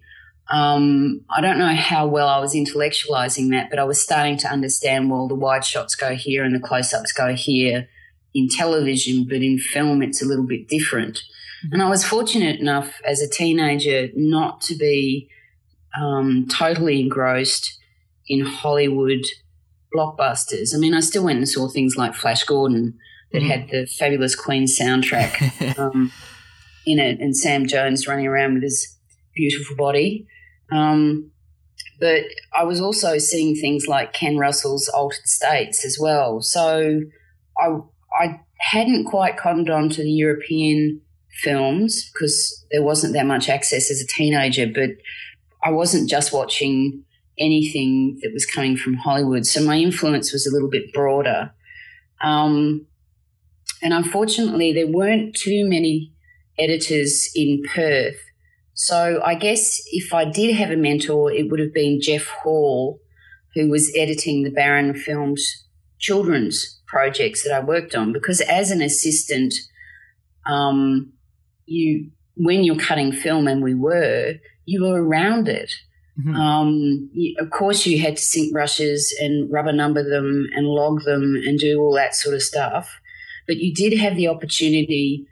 [0.50, 4.48] Um, I don't know how well I was intellectualizing that, but I was starting to
[4.48, 7.88] understand well, the wide shots go here and the close ups go here
[8.34, 11.22] in television, but in film, it's a little bit different.
[11.72, 15.30] And I was fortunate enough as a teenager not to be
[16.00, 17.78] um, totally engrossed
[18.26, 19.24] in Hollywood
[19.94, 20.74] blockbusters.
[20.74, 22.98] I mean, I still went and saw things like Flash Gordon
[23.32, 23.48] that mm.
[23.48, 26.12] had the fabulous Queen soundtrack um,
[26.86, 28.96] in it, and Sam Jones running around with his
[29.34, 30.26] beautiful body.
[30.72, 31.30] Um,
[32.00, 32.24] but
[32.56, 36.40] I was also seeing things like Ken Russell's Altered States as well.
[36.42, 37.00] So
[37.58, 37.68] I,
[38.20, 41.00] I hadn't quite cottoned on to the European
[41.42, 44.90] films because there wasn't that much access as a teenager, but
[45.64, 47.04] I wasn't just watching
[47.38, 49.46] anything that was coming from Hollywood.
[49.46, 51.52] So my influence was a little bit broader.
[52.22, 52.86] Um,
[53.82, 56.12] and unfortunately, there weren't too many
[56.58, 58.20] editors in Perth.
[58.74, 63.00] So I guess if I did have a mentor, it would have been Jeff Hall,
[63.54, 65.66] who was editing the Barron Films
[65.98, 68.12] children's projects that I worked on.
[68.12, 69.54] Because as an assistant,
[70.46, 71.12] um,
[71.66, 75.72] you when you're cutting film, and we were, you were around it.
[76.18, 76.34] Mm-hmm.
[76.36, 81.02] Um, you, of course, you had to sync rushes and rubber number them and log
[81.04, 83.00] them and do all that sort of stuff.
[83.46, 85.26] But you did have the opportunity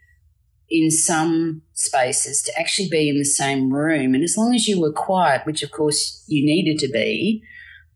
[0.69, 4.15] in some spaces to actually be in the same room.
[4.15, 7.43] And as long as you were quiet, which of course you needed to be,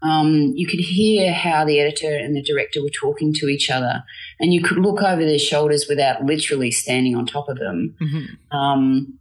[0.03, 4.05] um, you could hear how the editor and the director were talking to each other.
[4.39, 7.97] And you could look over their shoulders without literally standing on top of them.
[8.01, 8.57] Mm-hmm.
[8.57, 9.19] Um,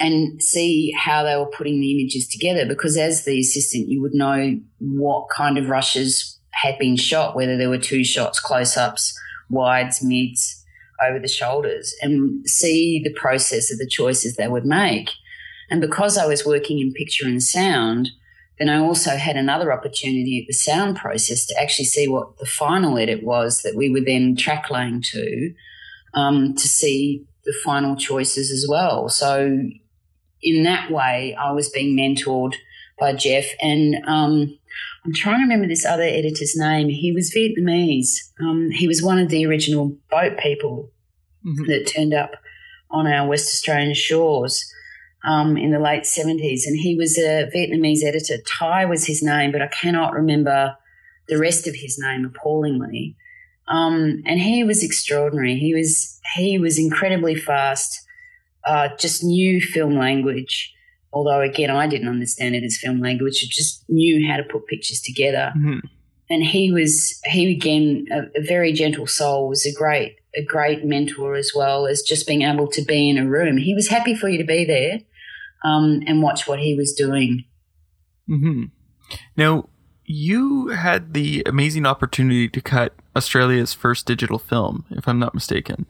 [0.00, 4.14] and see how they were putting the images together because as the assistant you would
[4.14, 9.14] know what kind of rushes had been shot whether there were two shots close-ups
[9.50, 10.64] wides, mids,
[11.02, 15.10] over the shoulders, and see the process of the choices they would make.
[15.70, 18.10] And because I was working in picture and sound,
[18.58, 22.46] then I also had another opportunity at the sound process to actually see what the
[22.46, 25.54] final edit was that we were then track laying to,
[26.14, 29.08] um, to see the final choices as well.
[29.08, 29.62] So
[30.42, 32.54] in that way, I was being mentored
[32.98, 34.58] by Jeff, and um,
[35.04, 36.88] I'm trying to remember this other editor's name.
[36.88, 38.16] He was Vietnamese.
[38.40, 40.90] Um, he was one of the original boat people
[41.44, 41.64] mm-hmm.
[41.66, 42.32] that turned up
[42.90, 44.70] on our West Australian shores
[45.24, 46.62] um, in the late 70s.
[46.66, 48.36] And he was a Vietnamese editor.
[48.58, 50.76] Thai was his name, but I cannot remember
[51.28, 53.16] the rest of his name appallingly.
[53.68, 55.56] Um, and he was extraordinary.
[55.56, 57.99] He was he was incredibly fast,
[58.64, 60.74] uh, just knew film language.
[61.12, 63.42] Although again, I didn't understand it as film language.
[63.42, 65.52] It just knew how to put pictures together.
[65.56, 65.78] Mm-hmm.
[66.28, 69.48] And he was he again a, a very gentle soul.
[69.48, 73.18] Was a great a great mentor as well as just being able to be in
[73.18, 73.56] a room.
[73.56, 75.00] He was happy for you to be there
[75.64, 77.44] um, and watch what he was doing.
[78.28, 78.64] Mm-hmm.
[79.36, 79.68] Now,
[80.04, 85.86] you had the amazing opportunity to cut Australia's first digital film, if I'm not mistaken.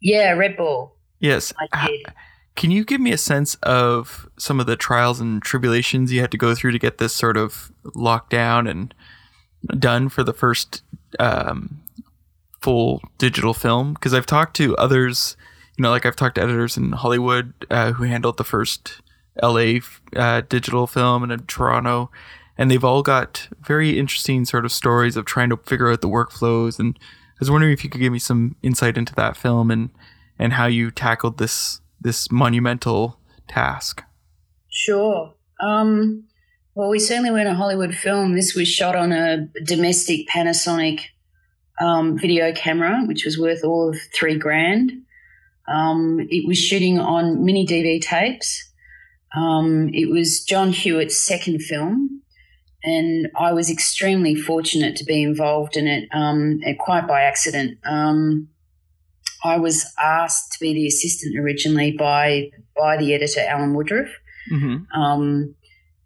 [0.00, 0.94] Yeah, Red Ball.
[1.18, 1.52] Yes.
[2.56, 6.30] Can you give me a sense of some of the trials and tribulations you had
[6.30, 8.94] to go through to get this sort of locked down and
[9.78, 10.82] done for the first
[11.18, 11.80] um,
[12.60, 13.94] full digital film?
[13.94, 15.36] Because I've talked to others
[15.76, 19.00] you know, like I've talked to editors in Hollywood uh, who handled the first
[19.42, 19.78] LA
[20.14, 22.10] uh, digital film and in Toronto,
[22.56, 26.08] and they've all got very interesting sort of stories of trying to figure out the
[26.08, 26.78] workflows.
[26.78, 29.90] And I was wondering if you could give me some insight into that film and
[30.38, 33.18] and how you tackled this this monumental
[33.48, 34.02] task.
[34.68, 35.34] Sure.
[35.60, 36.24] Um,
[36.74, 38.34] well, we certainly weren't a Hollywood film.
[38.34, 41.02] This was shot on a domestic Panasonic
[41.80, 44.92] um, video camera, which was worth all of three grand.
[45.66, 48.72] Um, it was shooting on mini DV tapes.
[49.36, 52.22] Um, it was John Hewitt's second film,
[52.82, 57.78] and I was extremely fortunate to be involved in it, um, quite by accident.
[57.84, 58.48] Um,
[59.44, 64.08] I was asked to be the assistant originally by by the editor Alan Woodruff,
[64.52, 65.00] mm-hmm.
[65.00, 65.54] Um,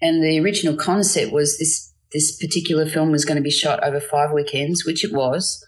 [0.03, 4.01] and the original concept was this this particular film was going to be shot over
[4.01, 5.65] five weekends, which it was.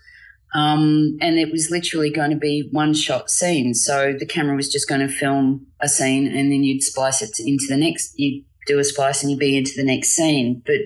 [0.52, 3.74] Um, and it was literally going to be one shot scene.
[3.74, 7.38] So the camera was just going to film a scene and then you'd splice it
[7.38, 10.62] into the next, you'd do a splice and you'd be into the next scene.
[10.66, 10.80] But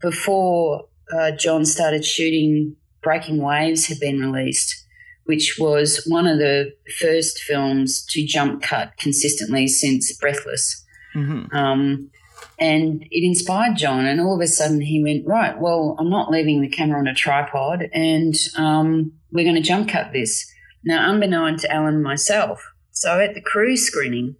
[0.00, 0.86] before
[1.16, 4.86] uh, John started shooting, Breaking Waves had been released,
[5.28, 10.82] which was one of the first films to jump cut consistently since Breathless.
[11.14, 11.54] Mm-hmm.
[11.54, 12.10] Um,
[12.58, 14.06] and it inspired John.
[14.06, 17.06] And all of a sudden he went, right, well, I'm not leaving the camera on
[17.06, 20.50] a tripod and um, we're going to jump cut this.
[20.82, 22.66] Now, unbeknown to Alan and myself.
[22.92, 24.34] So at the crew screening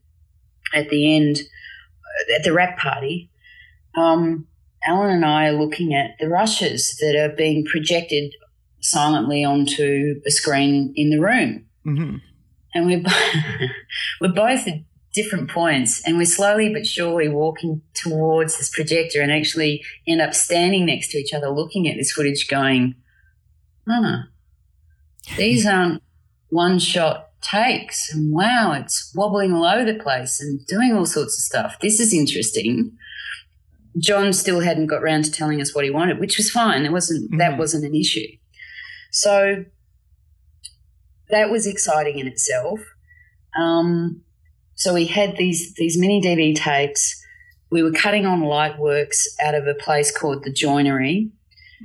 [0.74, 3.30] at the end, uh, at the wrap party,
[3.94, 4.46] um,
[4.86, 8.32] Alan and I are looking at the rushes that are being projected
[8.80, 11.66] silently onto a screen in the room.
[11.86, 12.16] Mm-hmm.
[12.74, 13.02] And we're,
[14.20, 14.82] we're both at
[15.14, 16.02] different points.
[16.06, 21.10] And we're slowly but surely walking towards this projector and actually end up standing next
[21.10, 22.94] to each other looking at this footage going,
[23.88, 24.18] huh,
[25.36, 26.02] these aren't
[26.50, 28.12] one shot takes.
[28.12, 31.76] And wow, it's wobbling all over the place and doing all sorts of stuff.
[31.80, 32.96] This is interesting.
[33.98, 36.84] John still hadn't got round to telling us what he wanted, which was fine.
[36.84, 37.38] It wasn't mm.
[37.38, 38.26] that wasn't an issue.
[39.10, 39.64] So
[41.30, 42.80] that was exciting in itself.
[43.58, 44.22] Um,
[44.74, 47.20] so we had these these mini DV tapes.
[47.70, 51.30] We were cutting on Lightworks out of a place called the Joinery.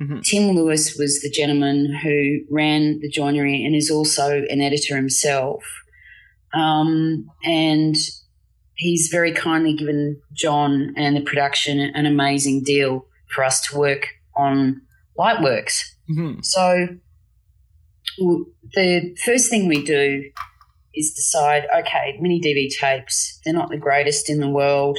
[0.01, 0.21] Mm-hmm.
[0.21, 5.63] Tim Lewis was the gentleman who ran the Joinery and is also an editor himself.
[6.53, 7.95] Um, and
[8.75, 14.07] he's very kindly given John and the production an amazing deal for us to work
[14.35, 14.81] on
[15.17, 15.81] Lightworks.
[16.09, 16.41] Mm-hmm.
[16.41, 16.87] So
[18.17, 20.23] the first thing we do
[20.95, 24.97] is decide, okay, mini DV tapes, they're not the greatest in the world.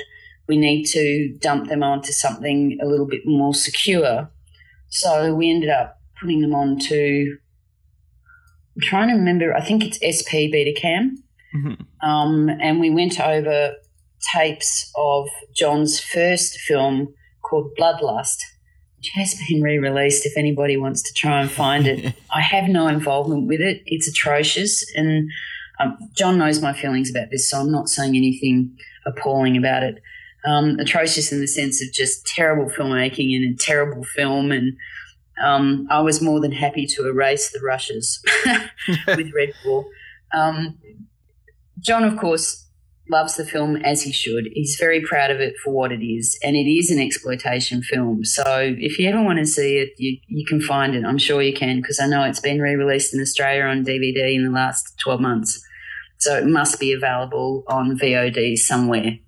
[0.49, 4.31] We need to dump them onto something a little bit more secure.
[4.89, 7.37] So we ended up putting them onto,
[8.77, 11.17] I'm trying to remember, I think it's SP Betacam.
[11.55, 12.09] Mm-hmm.
[12.09, 13.75] Um, and we went over
[14.35, 18.39] tapes of John's first film called Bloodlust,
[19.15, 22.15] has been re released if anybody wants to try and find it.
[22.35, 23.83] I have no involvement with it.
[23.87, 24.85] It's atrocious.
[24.95, 25.31] And
[25.81, 28.77] um, John knows my feelings about this, so I'm not saying anything
[29.07, 30.03] appalling about it.
[30.47, 34.77] Um, atrocious in the sense of just terrible filmmaking and a terrible film, and
[35.43, 38.23] um, I was more than happy to erase the rushes
[39.07, 39.87] with Red Ball.
[40.35, 40.79] Um,
[41.81, 42.64] John, of course,
[43.11, 44.49] loves the film as he should.
[44.53, 48.25] He's very proud of it for what it is, and it is an exploitation film.
[48.25, 51.05] So if you ever want to see it, you, you can find it.
[51.05, 54.35] I'm sure you can because I know it's been re released in Australia on DVD
[54.35, 55.63] in the last 12 months.
[56.19, 59.19] So it must be available on VOD somewhere.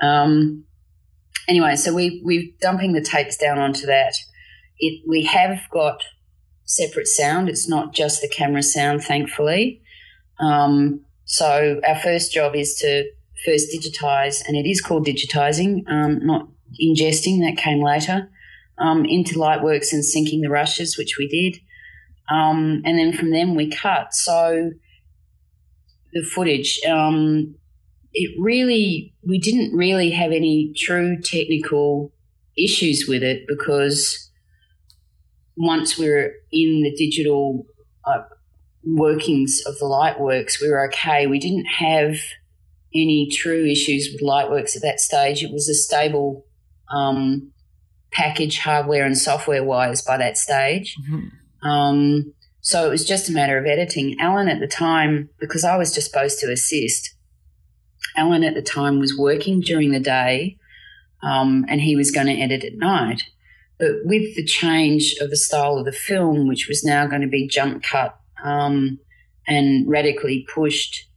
[0.00, 0.64] Um,
[1.48, 4.14] anyway, so we, we're dumping the tapes down onto that.
[4.78, 6.02] It, we have got
[6.64, 7.48] separate sound.
[7.48, 9.82] It's not just the camera sound, thankfully.
[10.38, 13.10] Um, so our first job is to
[13.44, 16.48] first digitize, and it is called digitizing, um, not
[16.80, 17.40] ingesting.
[17.40, 18.30] That came later
[18.78, 21.60] um, into Lightworks and syncing the rushes, which we did,
[22.32, 24.14] um, and then from them we cut.
[24.14, 24.70] So
[26.12, 27.56] the footage, um,
[28.12, 32.12] it really we didn't really have any true technical
[32.56, 34.30] issues with it because
[35.56, 37.66] once we were in the digital
[38.04, 38.22] uh,
[38.86, 41.26] workings of the Lightworks, we were okay.
[41.26, 42.16] We didn't have
[42.94, 45.42] any true issues with Lightworks at that stage.
[45.42, 46.46] It was a stable
[46.90, 47.52] um,
[48.12, 50.96] package, hardware and software wise, by that stage.
[51.02, 51.68] Mm-hmm.
[51.68, 54.16] Um, so it was just a matter of editing.
[54.20, 57.14] Alan at the time, because I was just supposed to assist,
[58.16, 60.58] Alan at the time was working during the day
[61.22, 63.22] um, and he was going to edit at night.
[63.78, 67.28] But with the change of the style of the film, which was now going to
[67.28, 68.98] be jump cut um,
[69.46, 71.08] and radically pushed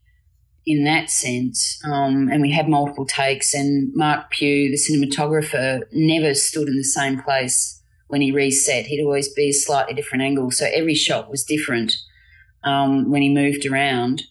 [0.65, 1.79] in that sense.
[1.83, 6.83] Um, and we had multiple takes, and Mark Pugh, the cinematographer, never stood in the
[6.83, 8.85] same place when he reset.
[8.85, 11.95] He'd always be a slightly different angle, so every shot was different
[12.63, 14.23] um, when he moved around.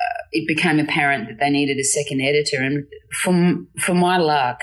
[0.00, 2.86] Uh, it became apparent that they needed a second editor, and
[3.22, 4.60] from for my luck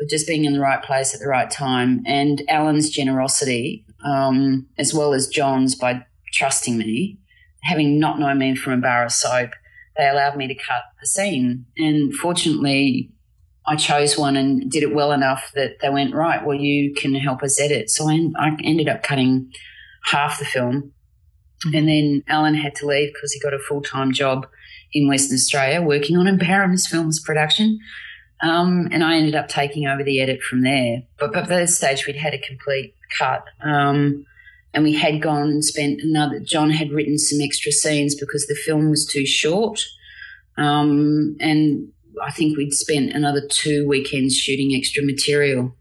[0.00, 4.66] of just being in the right place at the right time, and Alan's generosity, um,
[4.78, 6.04] as well as John's by
[6.34, 7.18] trusting me,
[7.62, 9.50] having not known me from a bar of soap,
[9.96, 11.66] they allowed me to cut a scene.
[11.76, 13.10] And fortunately,
[13.66, 17.14] I chose one and did it well enough that they went, right, well, you can
[17.14, 17.88] help us edit.
[17.90, 19.50] So I, I ended up cutting
[20.04, 20.92] half the film.
[21.64, 21.76] Mm-hmm.
[21.76, 24.46] And then Alan had to leave because he got a full time job
[24.92, 27.78] in Western Australia working on a Barron's Films production.
[28.42, 31.02] Um, and I ended up taking over the edit from there.
[31.18, 33.44] But, but by that stage, we'd had a complete cut.
[33.62, 34.26] Um,
[34.74, 36.40] and we had gone and spent another.
[36.40, 39.80] John had written some extra scenes because the film was too short,
[40.58, 41.88] um, and
[42.22, 45.76] I think we'd spent another two weekends shooting extra material.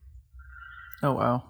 [1.02, 1.44] Oh wow!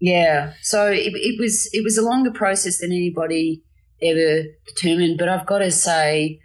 [0.00, 3.62] Yeah, so it, it was it was a longer process than anybody
[4.02, 6.40] ever determined, but I've got to say,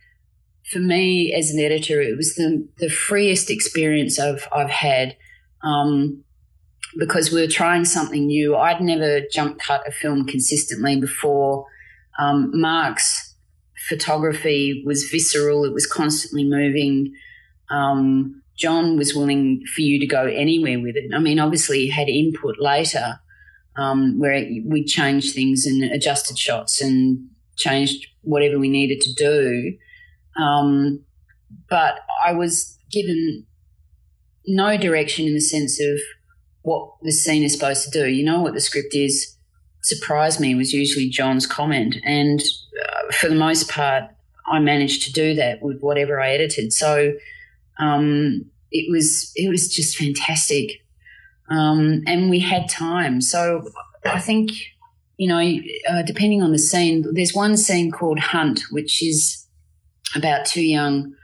[0.71, 5.15] for me as an editor, it was the the freest experience I've I've had.
[5.63, 6.23] Um,
[6.97, 8.55] because we were trying something new.
[8.55, 11.65] I'd never jump cut a film consistently before.
[12.19, 13.35] Um, Mark's
[13.87, 17.13] photography was visceral, it was constantly moving.
[17.69, 21.11] Um, John was willing for you to go anywhere with it.
[21.13, 23.19] I mean, obviously, he had input later
[23.77, 29.77] um, where we changed things and adjusted shots and changed whatever we needed to do.
[30.41, 31.03] Um,
[31.69, 33.45] but I was given
[34.47, 35.99] no direction in the sense of
[36.67, 38.09] what the scene is supposed to do.
[38.09, 39.35] You know what the script is.
[39.81, 44.03] Surprised me was usually John's comment, and uh, for the most part,
[44.51, 46.73] I managed to do that with whatever I edited.
[46.73, 47.13] So
[47.79, 50.83] um, it was it was just fantastic,
[51.49, 53.21] um, and we had time.
[53.21, 53.69] So
[54.03, 54.51] I think
[55.15, 55.39] you know,
[55.89, 59.47] uh, depending on the scene, there's one scene called Hunt, which is
[60.15, 61.15] about two young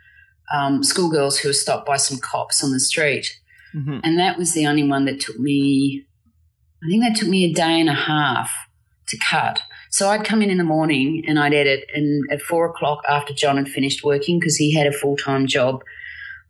[0.53, 3.27] um, schoolgirls who are stopped by some cops on the street
[3.75, 3.99] Mm-hmm.
[4.03, 6.05] And that was the only one that took me,
[6.83, 8.51] I think that took me a day and a half
[9.07, 9.61] to cut.
[9.89, 13.33] So I'd come in in the morning and I'd edit, and at four o'clock after
[13.33, 15.83] John had finished working, because he had a full time job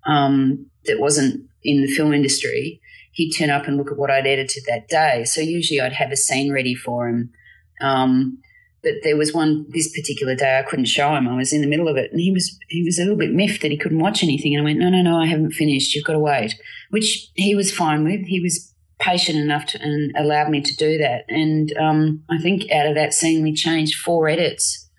[0.05, 4.27] um, that wasn't in the film industry, he'd turn up and look at what I'd
[4.27, 5.23] edited that day.
[5.25, 7.31] So usually I'd have a scene ready for him.
[7.81, 8.39] Um,
[8.83, 11.27] but there was one this particular day I couldn't show him.
[11.27, 13.31] I was in the middle of it, and he was he was a little bit
[13.31, 14.53] miffed that he couldn't watch anything.
[14.53, 15.95] And I went, no, no, no, I haven't finished.
[15.95, 16.53] You've got to wait,
[16.89, 18.25] which he was fine with.
[18.25, 21.23] He was patient enough to, and allowed me to do that.
[21.29, 24.89] And um, I think out of that scene, we changed four edits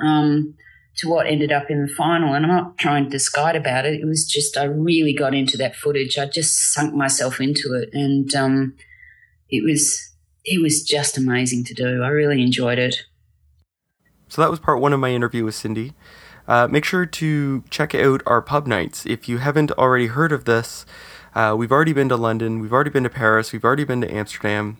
[0.00, 0.54] um,
[0.96, 2.34] to what ended up in the final.
[2.34, 4.00] And I'm not trying to disguise about it.
[4.00, 6.18] It was just I really got into that footage.
[6.18, 8.74] I just sunk myself into it, and um,
[9.48, 10.12] it was
[10.44, 12.02] it was just amazing to do.
[12.02, 12.96] I really enjoyed it.
[14.32, 15.92] So that was part one of my interview with Cindy.
[16.48, 19.04] Uh, make sure to check out our pub nights.
[19.04, 20.86] If you haven't already heard of this,
[21.34, 24.10] uh, we've already been to London, we've already been to Paris, we've already been to
[24.10, 24.78] Amsterdam,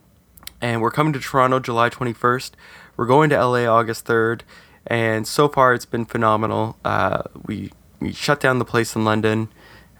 [0.59, 2.53] And we're coming to Toronto July 21st.
[2.97, 4.41] We're going to LA August 3rd.
[4.87, 6.79] And so far, it's been phenomenal.
[6.83, 9.49] Uh, we, we shut down the place in London.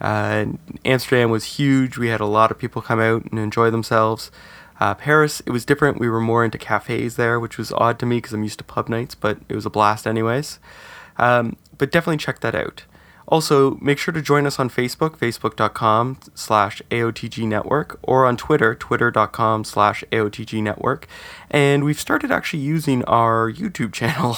[0.02, 0.46] Uh,
[0.84, 2.00] Amsterdam was huge.
[2.00, 4.32] We had a lot of people come out and enjoy themselves.
[4.80, 6.00] Uh, Paris, it was different.
[6.00, 8.64] We were more into cafes there, which was odd to me because I'm used to
[8.64, 10.60] pub nights, but it was a blast anyways.
[11.18, 12.84] Um, but definitely check that out.
[13.28, 18.76] Also, make sure to join us on Facebook, facebook.com slash AOTG Network, or on Twitter,
[18.76, 21.08] twitter.com slash AOTG Network.
[21.50, 24.38] And we've started actually using our YouTube channel.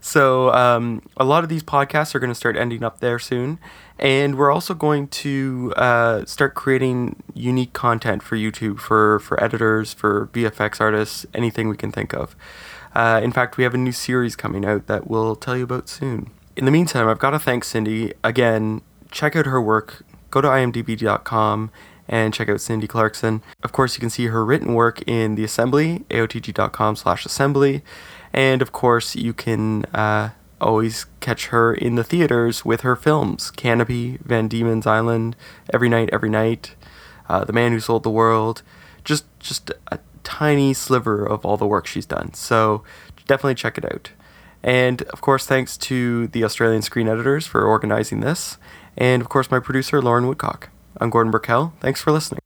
[0.00, 3.58] so um, a lot of these podcasts are going to start ending up there soon.
[3.98, 9.92] And we're also going to uh, start creating unique content for YouTube, for, for editors,
[9.94, 12.34] for VFX artists, anything we can think of.
[12.94, 15.88] Uh, in fact, we have a new series coming out that we'll tell you about
[15.88, 18.12] soon in the meantime, I've got to thank Cindy.
[18.22, 20.04] Again, check out her work.
[20.30, 21.70] Go to imdb.com
[22.08, 23.42] and check out Cindy Clarkson.
[23.62, 27.82] Of course, you can see her written work in the assembly, aotg.com slash assembly.
[28.32, 30.30] And of course, you can uh,
[30.64, 35.36] always catch her in the theaters with her films Canopy, Van Diemen's Island,
[35.72, 36.74] Every Night, Every Night,
[37.28, 38.62] uh, The Man Who Sold the World.
[39.04, 42.32] Just, just a tiny sliver of all the work she's done.
[42.34, 42.82] So
[43.26, 44.10] definitely check it out.
[44.62, 48.56] And of course, thanks to the Australian Screen Editors for organizing this.
[48.96, 50.70] And of course, my producer, Lauren Woodcock.
[51.00, 51.74] I'm Gordon Burkell.
[51.80, 52.43] Thanks for listening.